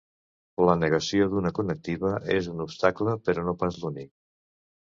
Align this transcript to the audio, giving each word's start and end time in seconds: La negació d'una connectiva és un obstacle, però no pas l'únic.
La 0.69 0.75
negació 0.83 1.27
d'una 1.33 1.51
connectiva 1.59 2.15
és 2.39 2.49
un 2.55 2.65
obstacle, 2.67 3.17
però 3.29 3.47
no 3.51 3.57
pas 3.63 3.81
l'únic. 3.85 4.13